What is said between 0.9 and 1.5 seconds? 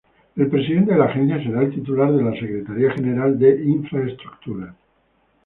de la Agencia